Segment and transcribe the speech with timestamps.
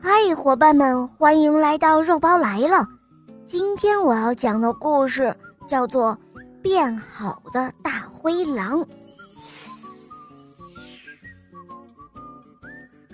[0.00, 2.86] 嗨，伙伴们，欢迎来到肉包来了。
[3.46, 5.34] 今天我要讲的故事
[5.66, 6.16] 叫做
[6.62, 8.80] 《变好的大灰狼》。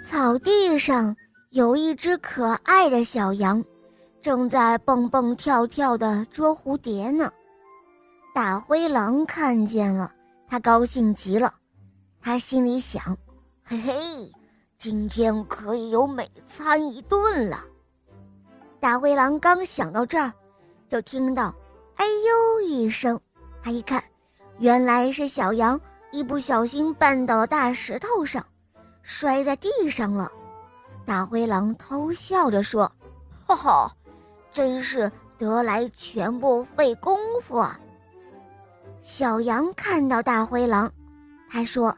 [0.03, 1.15] 草地上
[1.51, 3.65] 有一只可爱的小羊，
[4.21, 7.31] 正在蹦蹦跳跳的捉蝴蝶呢。
[8.35, 10.13] 大灰狼看见了，
[10.49, 11.55] 他高兴极了。
[12.21, 13.17] 他心里想
[13.65, 13.93] ：“嘿嘿。”
[14.83, 17.61] 今天可以有美餐一顿了。
[18.81, 20.33] 大灰狼刚想到这儿，
[20.89, 21.55] 就听到
[21.95, 23.21] “哎呦”一声。
[23.63, 24.03] 他一看，
[24.59, 25.81] 原来是小羊
[26.11, 28.45] 一不小心绊倒了大石头上，
[29.05, 30.29] 摔在地上了。
[31.07, 32.91] 大灰狼偷笑着说
[33.47, 33.89] ：“哈哈，
[34.51, 35.09] 真是
[35.39, 37.79] 得来全不费工夫啊。”
[39.01, 40.93] 小羊看到大灰狼，
[41.49, 41.97] 他说：“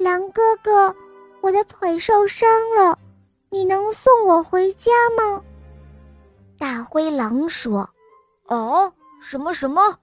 [0.00, 0.96] 狼哥哥。”
[1.44, 2.98] 我的腿受伤了，
[3.50, 5.42] 你能送我回家吗？
[6.58, 7.86] 大灰狼说
[8.48, 9.94] ：“哦，什么什么？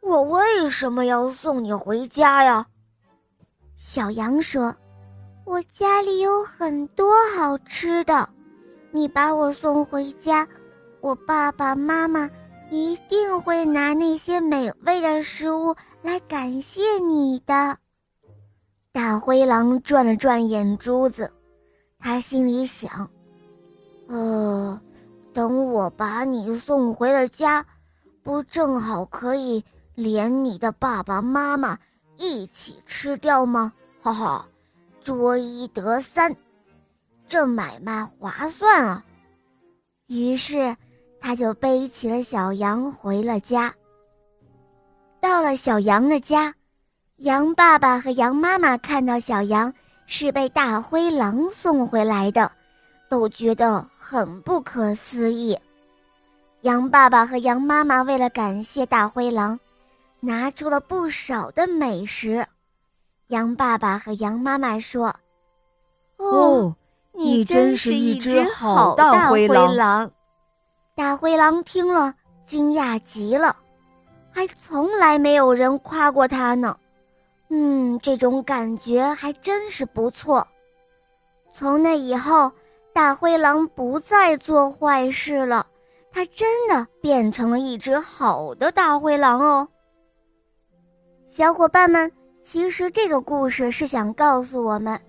[0.00, 2.66] 我为什么要送你回家呀？”
[3.76, 4.74] 小羊说
[5.44, 8.26] ：“我家里有很多好吃的，
[8.90, 10.48] 你把我送回家，
[11.02, 12.30] 我爸爸妈妈
[12.70, 17.76] 一定会拿那些美味的食物来感谢你的。”
[18.98, 21.32] 大灰狼转了转眼珠子，
[22.00, 23.08] 他心里想
[24.10, 24.80] ：“呃，
[25.32, 27.64] 等我把你送回了家，
[28.24, 31.78] 不正好可以连你的爸爸妈妈
[32.16, 33.72] 一起吃掉吗？
[34.02, 34.44] 哈哈，
[35.00, 36.34] 捉一得三，
[37.28, 39.04] 这买卖划算啊！”
[40.10, 40.76] 于是，
[41.20, 43.72] 他就背起了小羊回了家。
[45.20, 46.52] 到了小羊的家。
[47.18, 49.72] 羊爸爸和羊妈妈看到小羊
[50.06, 52.48] 是被大灰狼送回来的，
[53.08, 55.58] 都觉得很不可思议。
[56.60, 59.58] 羊爸爸和羊妈妈为了感谢大灰狼，
[60.20, 62.46] 拿出了不少的美食。
[63.28, 65.12] 羊爸爸和羊妈妈说
[66.18, 66.76] ：“哦，
[67.12, 70.08] 你真是一只好大灰狼。”
[70.94, 73.56] 大灰狼听了惊讶极了，
[74.30, 76.76] 还从来没有人夸过他呢。
[77.50, 80.46] 嗯，这种感觉还真是不错。
[81.52, 82.52] 从那以后，
[82.92, 85.66] 大灰狼不再做坏事了，
[86.12, 89.68] 它真的变成了一只好的大灰狼哦。
[91.26, 95.00] 小伙伴们，其实这个故事是想告诉我们，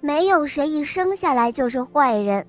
[0.00, 2.46] 没有谁一生下来就是坏人，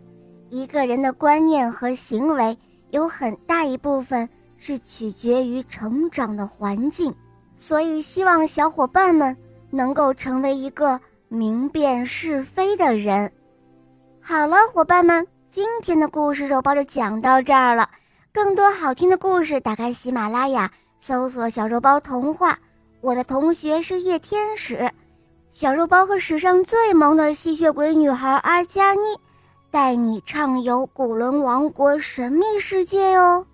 [0.50, 2.58] 一个人的观念和行为
[2.92, 4.28] 有很大一部分
[4.58, 7.14] 是取决于成长的环境。
[7.66, 9.38] 所以，希望小伙伴们
[9.70, 13.32] 能够成为一个明辨是非的人。
[14.20, 17.90] 好了，伙伴们，今天的故事肉包就讲到这儿了。
[18.34, 20.70] 更多好听的故事，打开喜马拉雅，
[21.00, 22.60] 搜索“小肉包童话”。
[23.00, 24.92] 我的同学是夜天使，
[25.54, 29.00] 小肉包和史上最萌的吸血鬼女孩阿加妮，
[29.72, 33.48] 带你畅游古伦王国神秘世界哟。